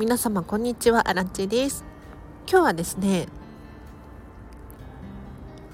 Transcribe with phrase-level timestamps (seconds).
[0.00, 1.10] 皆様こんにちは。
[1.10, 1.84] アランチです。
[2.50, 3.26] 今日はですね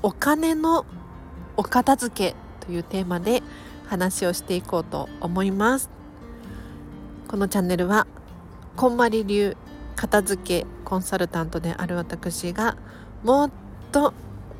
[0.02, 0.84] お金の
[1.56, 3.44] お片付けというテーマで
[3.86, 5.90] 話をしていこうと思います。
[7.28, 8.08] このチャンネルは
[8.74, 9.56] こんまり流
[9.94, 12.76] 片付けコンサルタントである私が
[13.22, 13.50] もっ
[13.92, 14.12] と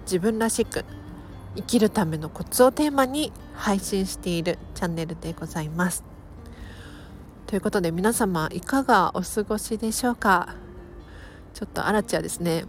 [0.03, 0.85] 自分らしく
[1.57, 6.16] 生きるためのコツをテーマに配信しているチャンネルでございます。
[7.47, 10.57] ということで皆様いかがお過ごしでしょうか？
[11.55, 12.65] ちょっとアラチはですね。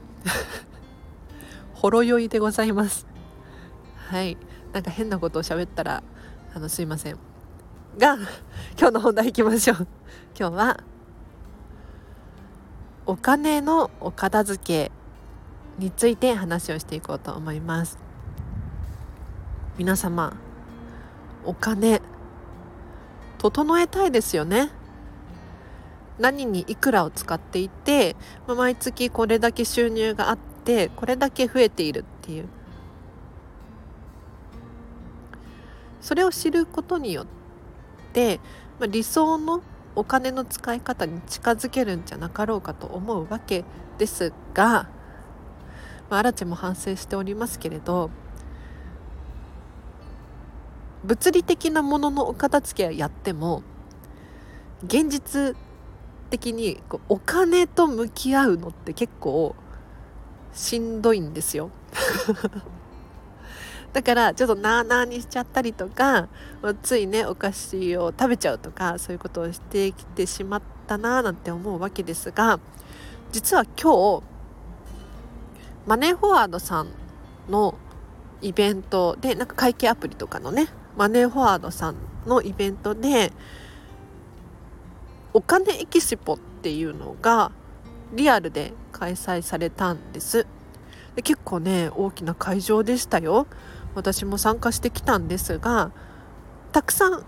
[1.74, 3.08] ほろ酔いでございます。
[4.12, 4.38] はい。
[4.74, 6.04] なんか変なことを喋ったら
[6.54, 7.18] あのすいません。
[7.98, 8.18] が
[8.80, 9.88] 今日の本題いきましょう。
[10.40, 10.84] 今日は
[13.08, 14.92] お金のお片付け
[15.80, 17.98] について話をしていこうと思います。
[19.80, 20.38] 皆様
[21.44, 22.00] お金
[23.38, 24.70] 整えたいですよね。
[26.20, 28.16] 何にいくらを使っていて、
[28.48, 32.48] 毎月これだけ収入があってこれだけ増えているっていう。
[36.02, 37.26] それを知ることによっ
[38.14, 38.40] て、
[38.90, 39.62] 理想の
[39.96, 43.66] お金の使い方に近づけるんじゃなかろうかと思うわけ
[43.98, 44.90] ですが、
[46.10, 48.10] まあ、アラチェも反省しておりますけれど
[51.04, 53.64] 物理的なもののお片付けはやっても
[54.84, 55.56] 現実
[56.30, 59.56] 的にこうお金と向き合うのって結構
[60.54, 61.70] しんどいんですよ。
[63.94, 66.28] だからちょっとなあなあにしちゃったりとか
[66.84, 72.60] ついねお菓子を食べちゃうとかそういうことをしてきてしまったなあなんて思うわけですが
[73.32, 74.24] 実は今日
[75.88, 76.90] マネーフォワードさん
[77.50, 77.76] の
[78.42, 80.68] イベントでなんか会計アプリとかのね
[80.98, 81.96] マネーフォワードさん
[82.26, 83.32] のイベントで
[85.34, 87.52] お金エキシポっていうのが
[88.14, 90.48] リアルで開催されたんです。
[91.16, 93.46] で結構ね大きな会場でしたよ。
[93.94, 95.92] 私も参加してきたんですが
[96.72, 97.26] たくさん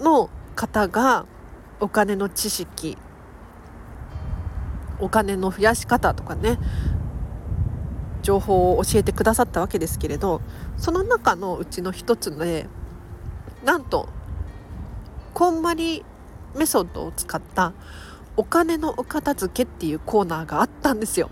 [0.00, 1.26] の方が
[1.80, 2.96] お金の知識
[4.98, 6.58] お金の増やし方とかね
[8.30, 10.40] 情報を教えてくださったわけですけれど
[10.76, 12.68] その中のうちの一つで
[13.64, 14.08] なんと
[15.34, 16.04] こんまり
[16.54, 17.72] メソッドを使った
[18.36, 21.28] お金のお片付けっていうコーナーがあったんですよ。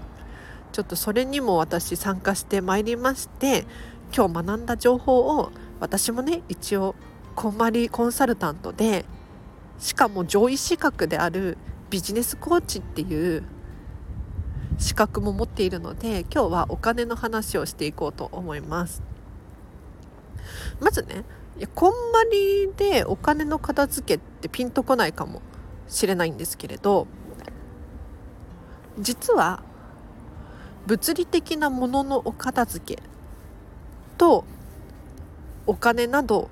[0.72, 3.64] ちょっとそれにも私参加してまいりまして
[4.14, 6.94] 今日学んだ情報を私もね一応
[7.34, 9.04] こんまりコンサルタントで
[9.78, 11.56] しかも上位資格である
[11.90, 13.44] ビジネスコーチっていう
[14.78, 19.02] 資格も持っているので今日はお金の話をしていこうと思います。
[20.80, 21.24] まずね
[21.58, 25.42] いやこんまりでお金の片付けってピンとこないかも
[25.88, 27.08] しれないんですけれど
[28.98, 29.62] 実は
[30.86, 33.02] 物理的なもののお片付け
[34.16, 34.44] と
[35.66, 36.48] お金など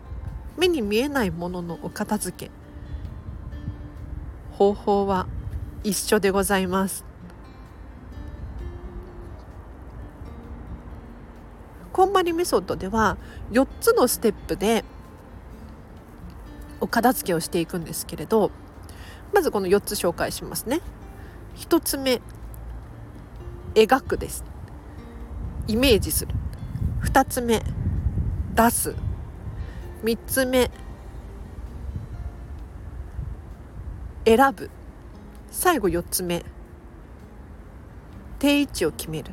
[0.59, 2.51] 目に見えないもののお片付け
[4.53, 5.27] 方法は
[5.85, 7.16] 一緒でございます。
[12.07, 13.17] んまりメソッドでは
[13.53, 14.85] 4つのステップで
[16.81, 18.51] お片付けをしていくんですけれど
[19.33, 20.81] まずこの4つ紹介しますね。
[21.57, 22.21] 1つ目
[23.75, 24.45] 描くです。
[25.67, 26.35] イメージする。
[27.03, 27.63] 2つ目
[28.55, 28.95] 出す。
[30.05, 30.71] 3つ目
[34.25, 34.71] 選ぶ。
[35.51, 36.45] 最後4つ目
[38.39, 39.33] 定位置を決める。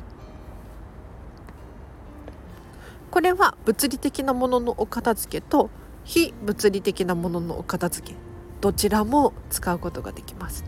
[3.14, 5.70] これは物理的なもののお片付けと
[6.02, 8.16] 非物理的なもののお片付け
[8.60, 10.64] どちらも使うことができます。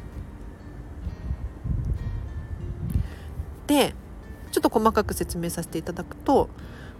[3.66, 3.96] で
[4.52, 6.48] ちょっと細かく説明させていただくと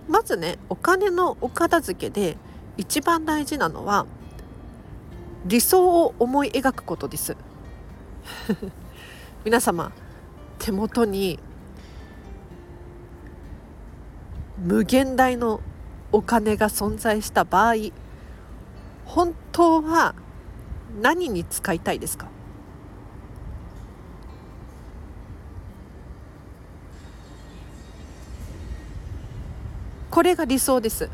[0.08, 2.36] まずねお金のお片付けで
[2.76, 4.04] 一番大事なのは
[5.44, 7.36] 理想を思い描くことです
[9.46, 9.92] 皆様
[10.58, 11.38] 手元に
[14.58, 15.60] 無限大の
[16.12, 17.74] お金が存在した場合
[19.04, 20.14] 本当は
[21.00, 22.28] 何に使いたいですか？
[30.10, 31.10] これが理想です。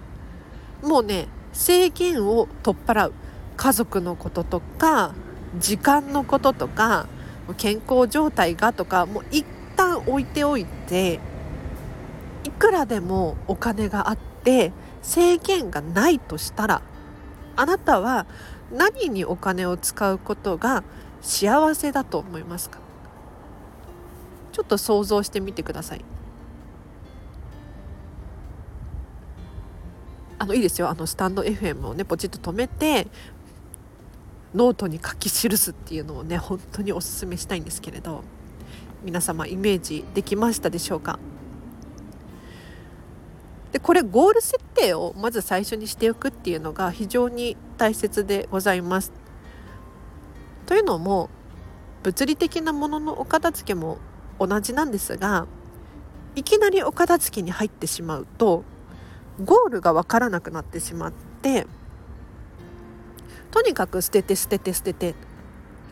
[0.82, 3.12] もうね制限を取っ払う。
[3.56, 5.14] 家族のこととか
[5.58, 7.06] 時間のこととか
[7.56, 9.44] 健康状態がとかもう一
[9.76, 11.20] 旦置いておいて
[12.44, 14.72] いくらでもお金があって
[15.02, 16.82] 制限がないとしたら
[17.56, 18.26] あなたは
[18.72, 20.82] 何にお金を使うことが
[21.20, 22.78] 幸せだと思いますか？
[24.52, 26.04] ちょっと想像してみてください。
[30.38, 30.88] あのいいですよ。
[30.88, 33.06] あのスタンド FM をねポチッと止めて
[34.54, 38.24] ノートに書き記すっていうのをね本当におすすめしたいんですけれど
[39.04, 41.18] 皆様イメージできましたでしょうか？
[43.72, 49.12] でこれゴール設定をまず最初にしておくっていうのが非常に大切でございます。
[50.66, 51.30] というのも
[52.02, 53.98] 物理的なもののお片付けも
[54.38, 55.46] 同じなんですが
[56.34, 58.64] いきなりお片付けに入ってしまうと
[59.44, 61.66] ゴールが分からなくなってしまって
[63.50, 65.14] とにかく捨てて捨てて捨てて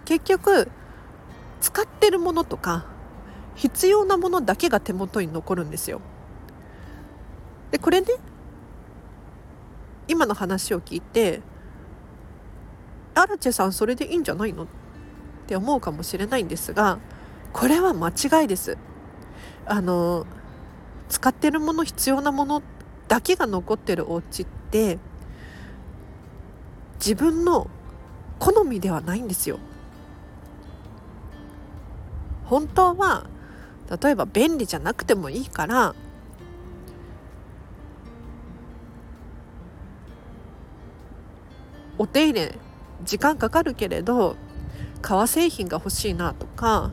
[0.04, 0.70] 結局
[1.60, 2.86] 使ってるものとか
[3.54, 6.00] 必要なものだけが手元に残るんですよ。
[7.70, 8.06] でこれね
[10.08, 11.40] 今の話を聞いて
[13.14, 14.66] 「アラチェさんそれでいいんじゃないの?」っ
[15.46, 16.98] て思うかもしれないんですが
[17.52, 18.76] これは間違いです。
[19.66, 20.26] あの
[21.08, 22.62] 使ってるもの必要なもの
[23.08, 24.98] だけが残ってるお家って
[26.94, 27.68] 自分の
[28.38, 29.58] 好みではないんですよ。
[32.44, 33.26] 本当は
[34.02, 35.94] 例えば便利じゃなくてもいいから
[42.00, 42.54] お手入れ
[43.04, 44.36] 時間かかるけれど
[45.02, 46.92] 革製品が欲しいなとか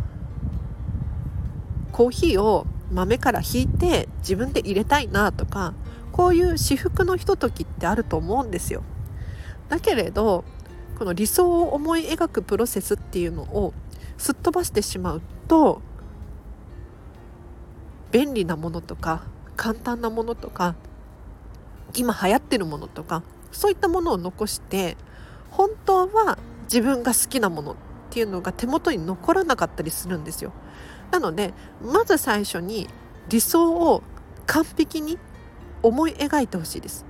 [1.93, 5.73] コーヒーを豆からひいて自分で入れたいなとか
[6.11, 8.83] こういう至福のひとときってあると思うんですよ。
[9.69, 10.43] だけれど
[10.99, 13.73] この理想を思い描くプロセスっていうのを
[14.17, 15.81] すっ飛ばしてしまうと
[18.11, 19.23] 便利なものとか
[19.55, 20.75] 簡単なものとか
[21.95, 24.97] 今流行ってるものとかそういったものを残して
[25.51, 27.75] 本当は自分が好きなものっ
[28.09, 30.51] ていうのが手元に残らなかったりするんですよ。
[31.11, 32.87] なのでまず最初に
[33.29, 34.03] 理想を
[34.45, 35.17] 完璧に
[35.81, 37.05] 思い描いてほしいです。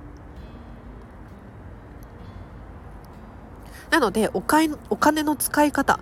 [3.90, 5.98] なのでお金お金の使い方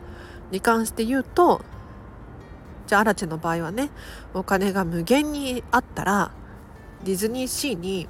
[0.51, 1.63] に関して言うと
[2.87, 3.91] じゃあアラチェの場合はね
[4.35, 6.31] お金が無限にあったら
[7.05, 8.09] ディズニーシーに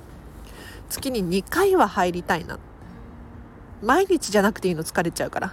[0.89, 2.59] 月に2回は入りたいな。
[3.83, 5.53] 毎日じゃなくていいの疲れちゃうから。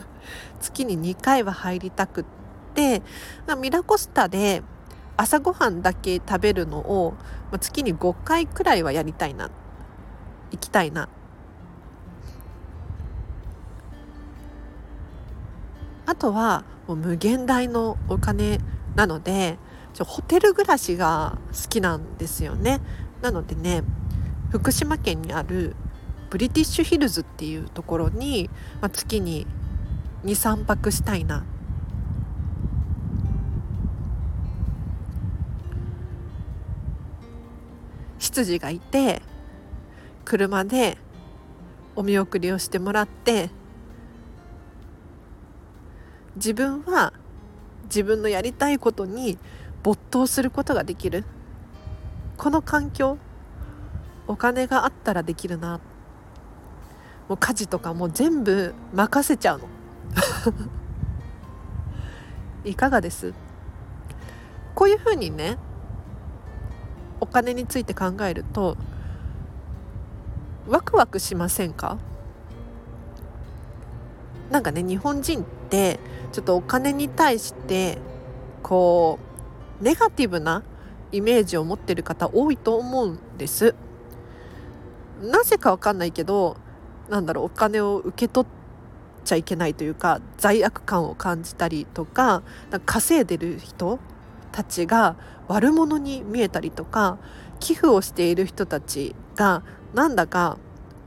[0.60, 2.24] 月に2回は入りたくっ
[2.74, 3.02] て
[3.58, 4.62] ミラコスタで
[5.16, 7.14] 朝ごはんだけ食べるのを
[7.60, 9.50] 月に5回くらいはやりたいな。
[10.50, 11.08] 行きたいな。
[16.04, 18.58] あとはもう無限大のお金
[18.94, 19.58] なので
[19.94, 22.80] ちょホテル暮らしが好きなんですよね。
[23.22, 23.82] なのでね
[24.52, 25.74] 福島県にある
[26.28, 28.50] ブリティッシュヒルズっていうところに、
[28.82, 29.46] まあ、月に
[30.24, 31.42] 23泊したいな。
[38.18, 39.22] 執事がいて
[40.24, 40.96] 車で
[41.96, 43.50] お見送りをしてもらって
[46.36, 47.12] 自分は
[47.84, 49.38] 自分のやりたいことに
[49.82, 51.24] 没頭することができる。
[52.36, 53.18] この環境
[54.32, 55.78] お金があったらできるな。
[57.28, 59.68] もう家事とかも全部任せちゃうの。
[62.64, 63.34] いかがです？
[64.74, 65.58] こういうふうにね
[67.20, 68.78] お金について考えると
[70.66, 71.98] ワクワクしませんか？
[74.50, 76.00] なんかね日本人って
[76.32, 77.98] ちょっとお金に対して
[78.62, 79.18] こ
[79.78, 80.62] うネガティブな
[81.10, 83.74] イメージを持ってる方多いと思うんです。
[85.22, 86.56] なぜかわかんないけど
[87.08, 88.50] なんだろうお金を受け取っ
[89.24, 92.42] ちゃいけないというか罪悪感を感じたりとか
[92.86, 93.98] 稼いでる人
[94.50, 95.16] たちが
[95.48, 97.18] 悪者に見えたりとか
[97.60, 99.62] 寄付をしている人たちが
[99.94, 100.58] なんだか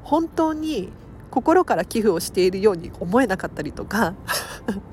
[0.03, 0.91] 本当に
[1.31, 4.13] 心から寄付をしているように思えなかったりとか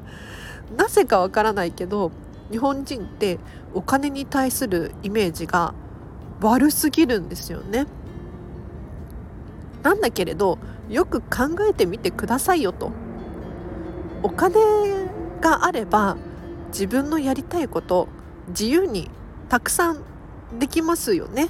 [0.76, 2.10] なぜかわからないけど
[2.50, 3.38] 日本人って
[3.74, 5.74] お金に対するイメージが
[6.40, 7.86] 悪すぎるんですよね。
[9.82, 10.58] なんだけれど
[10.88, 12.92] よく考えてみてくださいよと。
[14.22, 14.54] お金
[15.40, 16.16] があれば
[16.68, 18.08] 自分のやりたいこと
[18.48, 19.10] 自由に
[19.48, 20.02] たくさん
[20.58, 21.48] できますよね。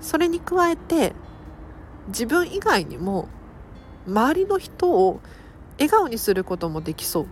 [0.00, 1.12] それに加えて
[2.08, 3.28] 自分以外にも
[4.06, 5.20] 周りの人を
[5.76, 7.26] 笑顔にすることもできそうっ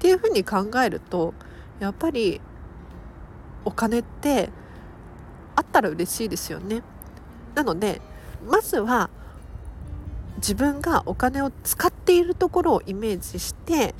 [0.00, 1.32] ていうふうに考えると
[1.80, 2.40] やっぱり
[3.64, 4.50] お金って
[5.56, 6.82] あったら嬉しいですよね。
[7.54, 8.00] なので
[8.46, 9.10] まずは
[10.36, 13.94] 自分がお金を使っているところをイメージして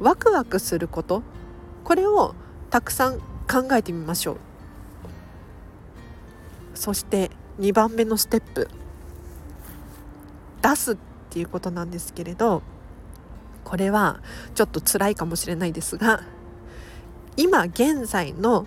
[0.00, 1.22] ワクワクすること。
[1.84, 2.34] これを
[2.70, 4.36] たくさん考えてみましょう。
[6.74, 8.68] そして2番目のステップ。
[10.62, 10.96] 出すっ
[11.28, 12.62] ていうことなんですけれど
[13.64, 14.20] これは
[14.54, 16.22] ちょっと辛いかもしれないですが
[17.36, 18.66] 今現在の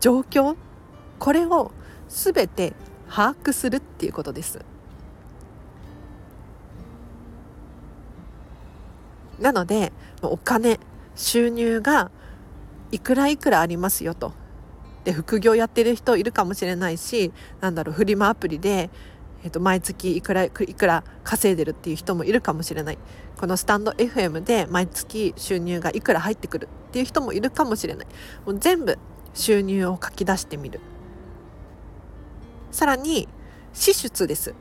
[0.00, 0.56] 状況
[1.18, 1.72] これを
[2.08, 2.74] 全て
[3.10, 4.60] 把握するっていうことです。
[9.40, 10.78] なのでお金
[11.16, 12.10] 収入が
[12.92, 14.32] いくらいくらありますよと。
[15.04, 18.90] で副業やってる人いるかもしれないしなんだろうフリマアプリで、
[19.42, 22.98] えー、と毎月いくらいくら稼いでるっていう人もいるかもしれない。
[23.38, 28.06] このスタンド FM で毎月収入がいくら入ってくるっていう人もいるかもしれない。
[28.46, 28.98] もう全部
[29.32, 30.80] 収入を書き出してみる。
[32.70, 33.28] さらに
[33.72, 34.54] 支出です。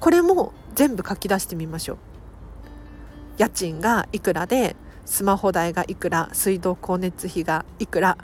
[0.00, 1.98] これも全部書き出してみましょう。
[3.38, 8.18] 家賃がいくらでスマホ代がいくら水道光熱費がいくら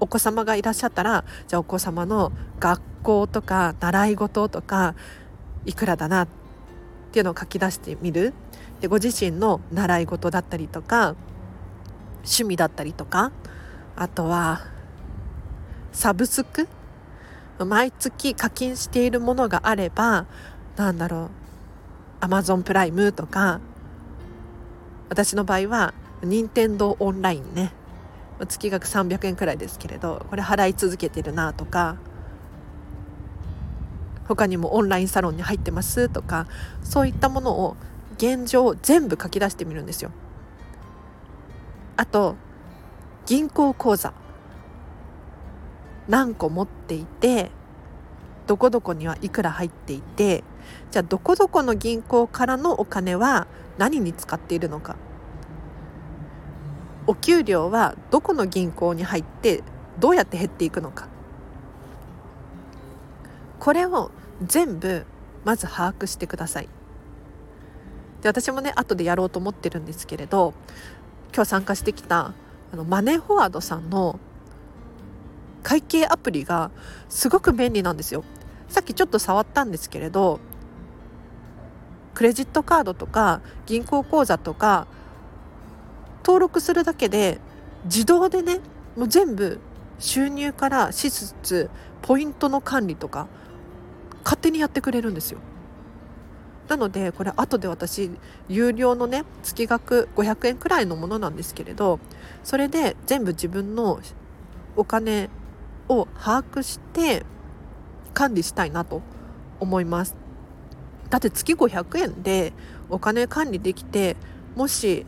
[0.00, 4.94] お子様がいらっしゃったらじゃあお子様の学校とか習い事とか
[5.66, 6.28] いくらだなっ
[7.12, 8.34] ていうのを書き出してみる。
[8.80, 11.16] でご自身の習い事だったりとか
[12.18, 13.32] 趣味だったりとか
[13.96, 14.60] あとは
[15.92, 16.68] サブスク
[17.64, 20.26] 毎月課金しているものがあれば
[20.76, 21.30] なんだろう
[22.20, 23.60] アマゾンプライムとか
[25.08, 27.72] 私の場合は任天堂オンラインね
[28.46, 31.96] 月額300円くらいですけれどこれ払い続けてるなとか
[34.28, 36.46] 他にもオンラインサロンに入ってますとか
[36.84, 37.76] そういったものを
[38.16, 40.10] 現状全部書き出してみるんですよ。
[41.96, 42.36] あと
[43.26, 44.12] 銀行口座
[46.08, 47.50] 何個持っていて
[48.46, 50.42] どこどこにはいくら入っていて
[50.90, 53.46] じゃあどこどこの銀行からのお金は
[53.76, 54.96] 何に使っているのか。
[57.06, 59.62] お給料はどこの銀行に入って
[59.98, 61.08] どうやって減っていくのか。
[63.58, 64.10] これを
[64.44, 65.06] 全部
[65.44, 66.68] まず把握してください。
[68.22, 70.52] で私もね後でやろうと思ってるんですけれど
[71.34, 72.34] 今日参加してきた
[72.72, 74.18] あのマネーフォワードさんの
[75.68, 76.70] 会計アプリが
[77.10, 78.24] すごく便利なんですよ
[78.70, 80.40] さっきちょっと触ったんですけれど
[82.14, 84.86] クレジットカードとか銀行口座とか
[86.24, 87.38] 登録するだけで
[87.84, 88.60] 自動でね
[88.96, 89.60] もう全部
[89.98, 91.68] 収入から支出
[92.00, 93.28] ポイントの管理とか
[94.24, 95.38] 勝手にやってくれるんですよ。
[96.68, 98.10] なのでこれ後で私
[98.48, 101.98] 有料のね月額500円くらいのものなんですけれど
[102.42, 104.00] それで全部自分の
[104.74, 105.28] お金
[105.88, 107.24] を把握して
[108.14, 109.02] 管理したいなと
[109.60, 110.16] 思います。
[111.10, 112.52] だって月500円で
[112.90, 114.16] お金管理できて
[114.56, 115.06] もし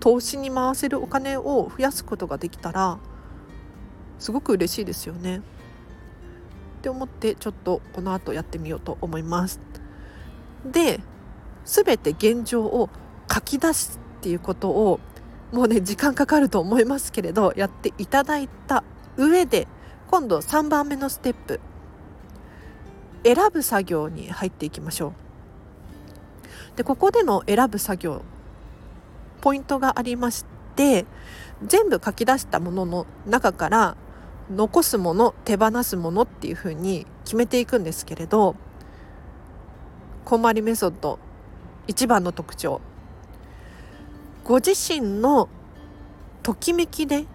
[0.00, 2.98] 投資に回せるお金を増やすことができたら
[4.18, 5.38] すごく嬉しいですよね。
[5.38, 5.40] っ
[6.82, 9.60] て思ってちょっとこの後やってみようと思います。
[10.64, 11.00] で
[11.64, 12.88] 全て現状を
[13.32, 15.00] 書き出すっていうことを
[15.52, 18.84] もうね時間かかると思いますけれどやっていただいた
[19.20, 19.68] 上で
[20.10, 21.60] 今度3番目のステップ
[23.22, 25.12] 選ぶ作業に入っていきましょう。
[26.76, 28.22] でここでの選ぶ作業
[29.42, 31.04] ポイントがありまして
[31.66, 33.96] 全部書き出したものの中から
[34.50, 38.56] 残すもの手放すものっていうふうに決めていくんですけれど
[40.24, 41.18] こまりメソッド
[41.86, 42.80] 一番の特徴。
[44.44, 45.48] ご自身の
[46.42, 47.26] ときめきで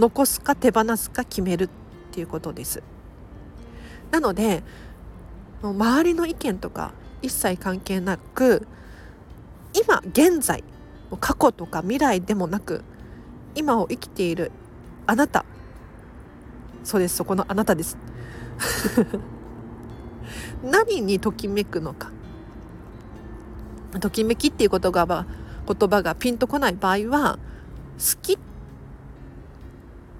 [0.00, 1.68] 残すか手放すか決めるっ
[2.10, 2.82] ていうことです。
[4.10, 4.62] なので
[5.62, 8.66] 周りの意見とか一切関係なく
[9.74, 10.64] 今現在
[11.20, 12.82] 過去とか未来でもなく
[13.54, 14.52] 今を生きている
[15.06, 15.44] あなた。
[16.82, 17.16] そうです。
[17.16, 17.98] そこのあなたです。
[20.64, 22.10] 何にときめくのか。
[24.00, 25.26] ときめきっていう言葉が
[25.66, 27.38] 言葉がピンとこない場合は
[27.98, 28.38] 好きっ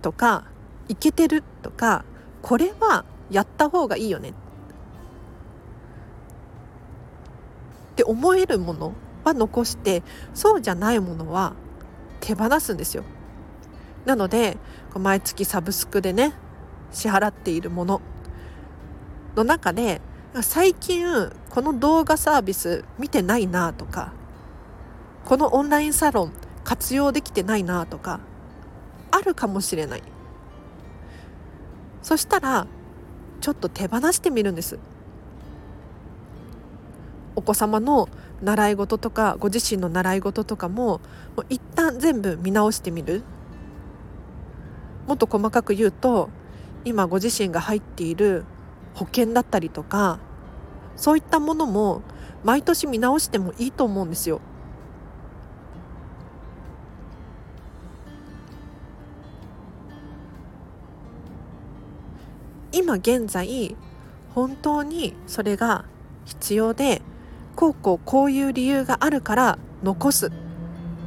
[0.03, 0.45] とか
[0.89, 2.05] いけてるとか
[2.43, 4.31] これはやった方がいいよね。
[4.31, 4.33] っ
[7.97, 10.03] て思えるものは残して
[10.35, 11.53] そうじゃないものは
[12.21, 13.05] 手放すんですよ。
[14.07, 14.57] なので
[14.95, 16.33] 毎月サブスクでね
[16.91, 18.01] 支払っているもの
[19.37, 20.01] の中で
[20.43, 21.05] 最近
[21.51, 24.13] この動画サービス見てないなとか
[25.25, 26.33] このオンラインサロン
[26.65, 28.21] 活用できてないなとか
[29.11, 30.03] あるかもしれない。
[32.03, 32.67] そしたら
[33.41, 34.79] ちょっと手放してみるんです。
[37.37, 38.09] お子様の
[38.43, 41.01] 習い事とかご自身の習い事とかも
[41.37, 43.23] もう一旦全部見直してみる。
[45.07, 46.31] もっと細かく言うと
[46.85, 48.45] 今ご自身が入っている
[48.95, 50.19] 保険だったりとか
[50.97, 52.03] そういったものも
[52.45, 54.41] 毎年見直してもいいと思うんですよ。
[62.73, 63.77] 今現在
[64.35, 65.85] 本当にそれが
[66.25, 67.03] 必要で
[67.57, 70.29] こうこうこういう理由があるから残す。
[70.29, 70.31] っ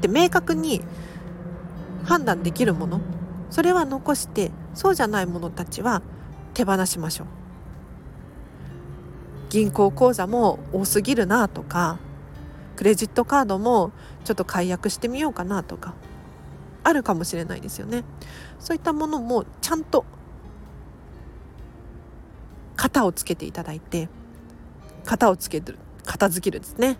[0.01, 0.81] て明確に
[2.03, 2.99] 判断できるもの。
[3.49, 6.01] それは残してそうじゃないものたちは
[6.53, 7.27] 手放しましょう。
[9.49, 11.99] 銀行口座も多すぎるなとか
[12.75, 13.91] クレジットカードも
[14.25, 15.93] ちょっと解約してみようかなとか
[16.83, 18.03] あるかもしれないですよね。
[18.59, 20.05] そういったものもちゃんと
[22.83, 24.09] 型をつけていただいて
[25.05, 26.97] 型をつける片付けるですね。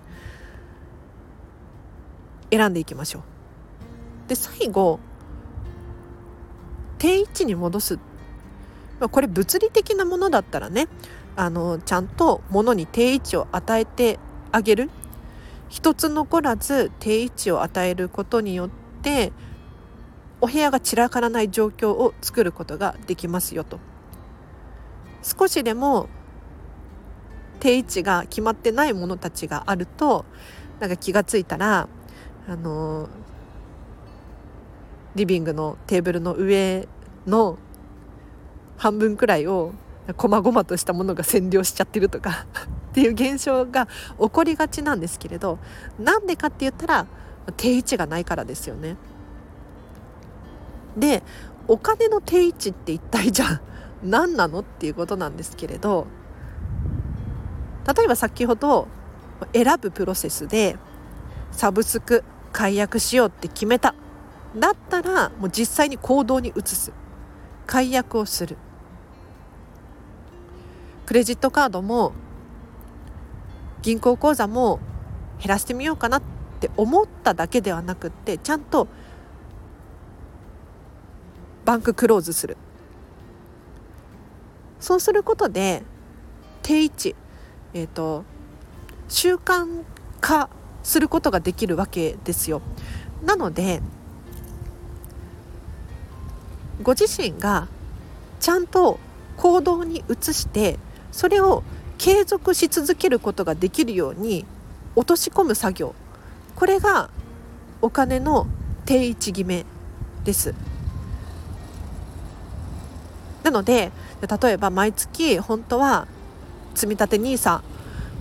[2.52, 3.24] 選んでいきましょう。
[4.30, 5.02] で最後
[7.00, 8.00] 定位置に戻す。
[9.12, 10.88] これ物理的なものだったらね
[11.36, 14.20] あのちゃんと物に定位置を与えて
[14.54, 14.90] あげる。
[15.68, 18.70] 一つ残らず定位置を与えることによっ
[19.02, 19.34] て
[20.40, 23.80] お部屋が散らからない状況を作ることができますよと。
[25.24, 26.10] 少しでも
[27.60, 30.26] 定位置が決まってないものたちがあると
[30.80, 31.88] なんか気が付いたら
[32.48, 33.08] あの
[35.16, 36.88] リビングのテーブルの上
[37.26, 37.58] の
[38.78, 39.74] 半分くらいを
[40.18, 42.46] 細々としたものが占領しちゃってるとか
[42.92, 43.88] っていう現象が
[44.20, 45.60] 起こりがちなんですけれど
[45.98, 47.08] なんでかって言ったら
[47.56, 48.98] 定位置がないからですよね。
[50.98, 51.24] で
[51.68, 53.62] お金の定位置って一体じゃあ
[54.04, 56.08] 何なのっていうことなんですけれど
[57.96, 58.88] 例えば先ほど
[59.54, 60.78] 選ぶプロセスで
[61.52, 63.96] サブスク解約しようって決めた。
[64.56, 66.94] だったらもう実際に行動に移す。
[67.66, 68.58] 解約をする。
[71.06, 72.14] クレジットカードも
[73.82, 74.80] 銀行口座も
[75.40, 76.22] 減らしてみようかなっ
[76.60, 78.88] て思っただけではなくってちゃんと
[81.66, 82.56] バンククローズする。
[84.84, 85.82] そうすることで
[86.62, 87.16] 定位置
[87.74, 88.24] えーと、
[89.10, 89.84] 習慣
[90.22, 90.50] 化
[90.84, 92.62] することができるわけですよ。
[93.26, 93.82] なので
[96.82, 97.68] ご自身が
[98.40, 99.00] ちゃんと
[99.38, 100.78] 行動に移して
[101.12, 101.64] それを
[101.98, 104.46] 継続し続けることができるように
[104.96, 105.96] 落とし込む作業
[106.56, 107.10] これが
[107.82, 108.46] お金の
[108.86, 109.66] 定位置決め
[110.26, 110.54] です
[113.44, 113.92] なので
[114.28, 116.08] 例えば毎月本当は
[116.76, 117.62] 積み立て NISA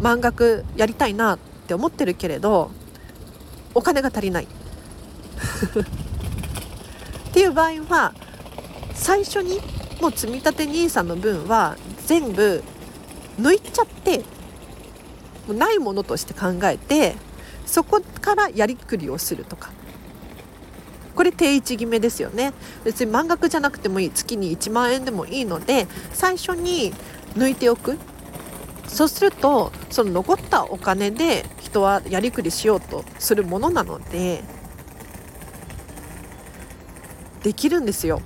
[0.01, 2.71] 満額やりたいなって思ってるけれど
[3.75, 4.45] お金が足りない。
[7.31, 8.13] っていう場合は
[8.95, 9.61] 最初に
[10.01, 12.63] もう積み立て NISA の分は全部
[13.41, 14.19] 抜いちゃって
[15.47, 17.17] もうないものとして考えて
[17.65, 19.71] そこからやりくりをするとか。
[21.15, 22.53] これ定位置決めですよね。
[22.85, 24.11] 別に満額じゃなくてもいい。
[24.11, 26.93] 月に1万円でもいいので最初に
[27.35, 27.99] 抜いておく。
[28.89, 34.43] そうするとその残ったお金で人はやりくりしようとするものなので
[37.43, 38.21] できるんですよ。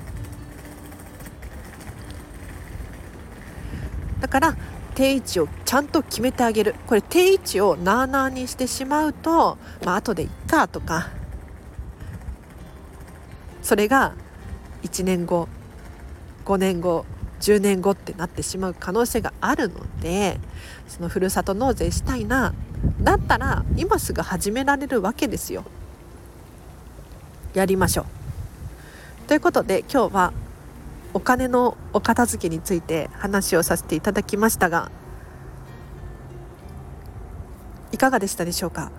[4.20, 4.56] だから
[4.94, 6.74] 定位置をちゃんと決めてあげる。
[6.86, 11.10] これ定位置をなあなあにしてしまうとまあ後でいっかとか。
[13.66, 14.14] それが
[14.84, 15.48] 1年後
[16.44, 17.04] 5年後
[17.40, 20.38] 10年後ってなってしまう可能性があるので
[20.86, 22.54] そのふるさと納税したいな
[23.02, 25.64] だったら今すぐ始められるわけですよ。
[27.54, 28.06] やりましょう。
[29.26, 30.32] ということで今日は
[31.12, 34.92] お金のお片付けについて話をさせていただきましたが
[37.90, 38.92] いかがでしたでしょうか？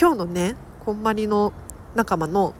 [0.00, 1.52] 今日のねこんまりの
[1.96, 2.54] 仲間の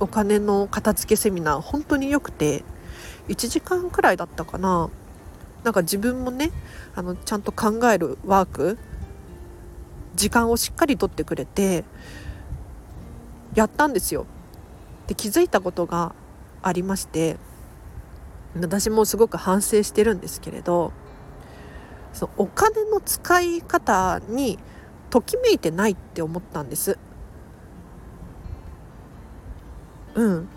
[0.00, 2.64] お金の片付けセミナー本当に良くて
[3.28, 4.90] 1時間くらいだったかな
[5.62, 6.50] なんか自分もね
[6.94, 8.78] あのちゃんと考えるワーク
[10.14, 11.84] 時間をしっかりとってくれて
[13.54, 14.26] やったんですよ。
[15.06, 16.14] で気づいたことが
[16.62, 17.36] ありまして
[18.58, 20.92] 私もすごく反省してるんですけれど
[22.12, 24.58] そのお金の使い方に
[25.10, 26.98] ときめいてないって思ったんです。
[30.14, 30.48] うん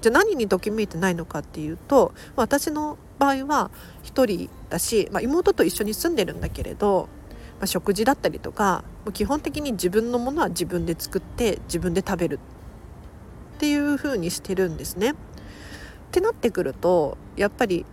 [0.00, 3.70] じゃあ何にときめいてないのかっていうと私の場合は
[4.02, 7.08] 1人だし、まあ、妹と一緒に住んでるんだけれど、
[7.60, 12.40] まあ、食事だったりとかもう基本的に自分のものは自分で作って自分で食べる
[13.56, 15.12] っていう風にしてるんですね。
[15.12, 15.14] っ
[16.10, 17.86] てなってくるとやっぱり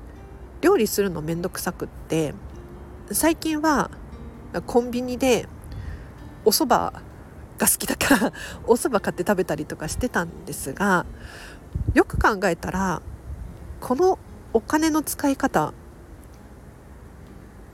[0.62, 2.34] 料理するの面倒くさくって
[3.12, 3.91] 最近は
[4.65, 5.47] コンビニで
[6.43, 6.99] お蕎麦
[7.60, 8.34] が好きだから
[8.65, 11.06] お蕎麦買って食べたりとかしてたんですが
[11.93, 13.04] よく考えたら
[13.80, 14.17] この
[14.54, 15.74] お金の使い方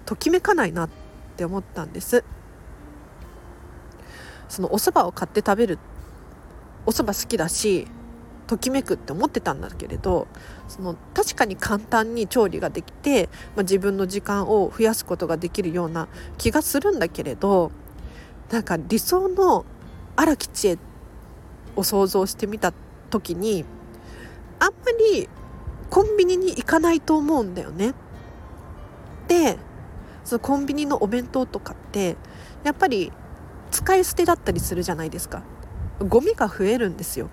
[0.05, 0.89] ときめかないなっ
[1.37, 2.23] て思ったんです。
[4.47, 5.79] そのお蕎麦を買って食べる
[6.85, 7.87] お蕎麦好きだし
[8.47, 10.27] ときめくって思ってたんだけれど
[10.67, 17.71] その確かに簡単に調理ができて、まあ、自分の時間を増やすことができるような気がするんだけれど
[18.51, 19.65] なんか理想の
[20.15, 20.77] 荒木知恵
[21.75, 22.73] を想像してみた
[23.09, 23.65] 時に
[24.59, 25.29] あんまり
[25.89, 27.93] コンビニに行かないと思うんだよね。
[29.27, 29.57] で
[30.23, 32.17] そのコンビニのお弁当とかって
[32.63, 33.11] やっぱり
[33.71, 35.43] 使い捨てだったりするじゃないですか
[35.99, 37.29] ゴミが増えるんですよ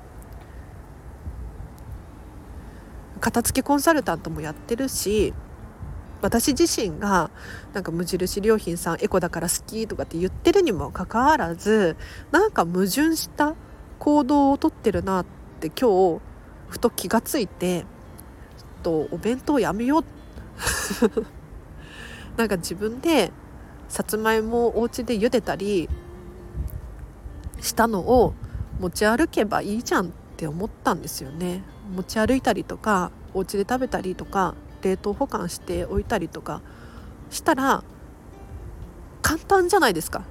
[3.21, 5.33] 片付けコンサルタントもやってるし
[6.23, 7.31] 私自身が
[7.75, 11.97] なんか無印良品さんエコだから好きとかって言ってるにもかかわらず
[12.31, 13.55] なんか矛盾した
[13.99, 15.27] 行動をとってるなっ
[15.61, 16.23] て今日
[16.69, 17.87] ふと気がついてちょっ
[18.83, 20.05] とお弁当やめよう。
[22.37, 23.31] なんか自分で
[23.89, 25.89] さつまいもをお家で茹でたり
[27.61, 28.33] したのを
[28.81, 31.63] 持ち歩けばいいじゃんって思ったんですよね。
[31.95, 36.61] 持ち歩いたりとかお家で食べたりとか冷凍保管しておいたりとか
[37.31, 37.85] したら
[39.23, 40.25] 簡単じゃないですか。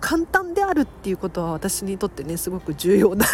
[0.00, 3.24] 簡単であるっていうことは私にとってねすごく重要な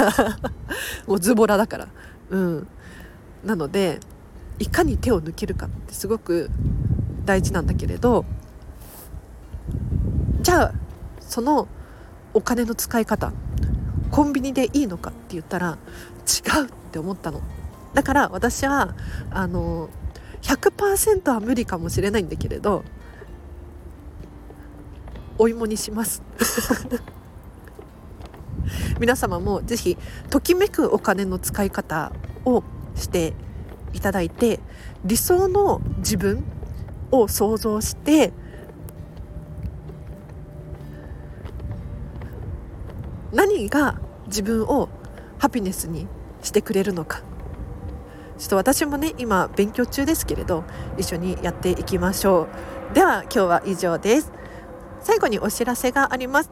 [1.07, 1.89] もうズボラだから。
[2.31, 2.69] うん。
[3.45, 4.01] なので
[4.59, 6.51] いかに手を抜けるかってすごく
[7.25, 8.25] 大事なんだけれど
[10.43, 10.73] じゃあ
[11.21, 11.69] その
[12.33, 13.33] お金の使い方
[14.15, 15.77] コンビニでいいのかって言ったら
[16.21, 17.43] 違うって思ったの。
[17.95, 18.95] だから私は
[19.29, 19.89] あの
[20.41, 22.85] 100%は無理かもしれないんだけれど
[25.37, 26.23] お芋にします。
[29.01, 29.99] 皆様もぜひ
[30.31, 32.13] ときめくお金の使い方
[32.45, 32.63] を
[32.95, 33.35] して
[33.95, 34.61] いただいて
[35.05, 36.45] 理想の自分
[37.11, 38.33] を想像して
[43.33, 44.04] 何が
[44.35, 44.89] 自分を
[45.39, 46.09] ハピネスに
[46.43, 47.23] してくれるのか。
[48.37, 50.65] ちょっと私もね今勉強中ですけれど
[50.99, 52.49] 一緒にやっていきましょ
[52.91, 52.95] う。
[52.95, 54.33] では今日は以上です。
[55.01, 56.51] 最後にお知らせがあります。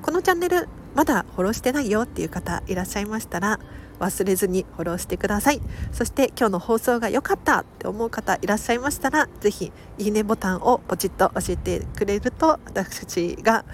[0.00, 3.60] このチャンネルまだフォローしてないよっていう方いらっしゃいましたら
[4.00, 5.60] 忘れずにフォローしてください。
[5.92, 13.66] そして今日の放送が良かったって思う方いらっしゃいましたら是非いいねボタンをポチッと教えてくれると私が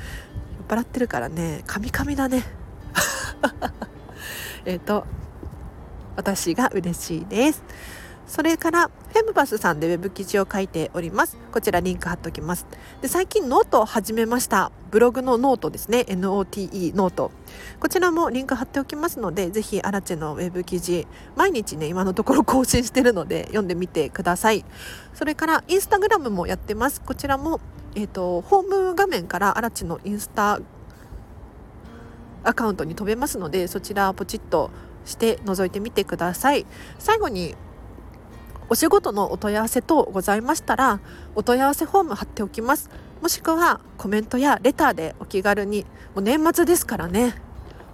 [0.59, 1.63] 酔っ払ってるからね。
[1.69, 2.43] カミカミだね。
[4.65, 5.05] えっと
[6.17, 7.63] 私が嬉しいです。
[8.27, 11.37] それからフェムバスさんでウェブ記事を書いております。
[11.53, 12.67] こちらリンク貼っておきます。
[13.03, 14.73] で最近ノートを始めました。
[14.91, 16.07] ブログのノートですね。
[16.09, 17.31] NOTE ノート。
[17.81, 24.65] こちらもリンク貼っておきますのでぜひアラチェのウェブ記事毎日ね今のところ更新してるので読んでみてください。
[25.13, 27.03] それからインスタグラムもやってます。
[27.03, 27.61] こちらも
[27.95, 30.61] えっ、ー、とホーム画面からアラチェのインスタ
[32.45, 34.71] アカウントに飛べますのでそちらポチッと
[35.05, 36.67] して覗いてみてください。
[36.99, 37.55] 最後に
[38.71, 41.01] お仕事のお問い合わせ等ございましたら
[41.35, 42.91] お問い合わせフォーム貼っておきます。
[43.21, 47.35] もしくはコメントやレターでお気軽にもう年末ですからね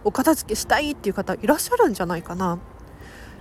[0.03, 2.59] お片付けしたいっていう方いらっしゃるんじゃないかな。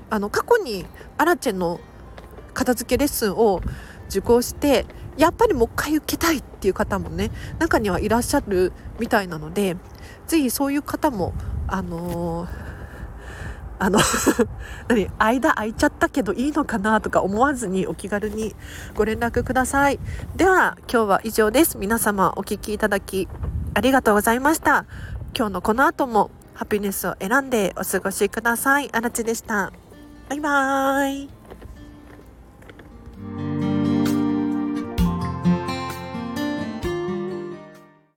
[0.10, 0.86] あの過去に
[1.18, 1.80] アラチェの
[2.54, 3.62] 片付けレッスンを
[4.10, 4.88] 受講して
[5.20, 7.30] やっぱりもう一回受けたいっていう方もね
[7.60, 9.76] 中にはいらっしゃるみたいなので
[10.28, 11.34] ぜひそういう方も
[11.68, 12.70] あのー
[13.82, 14.00] あの
[14.90, 18.54] 何間空いちゃったけどいいのかなとか思わずにお気軽に
[18.94, 20.00] ご連絡ください。
[20.36, 21.78] では今日は以上です。
[21.78, 23.30] 皆様お聴きいただき
[23.74, 24.86] ありがとうございました。
[25.34, 28.90] 今日のこの後もハピネスを選んでお過ごしください。
[28.92, 29.72] あらちでした。
[30.28, 31.30] バイバー
[33.66, 33.69] イ。